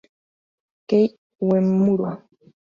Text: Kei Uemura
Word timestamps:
Kei 0.89 1.05
Uemura 1.45 2.11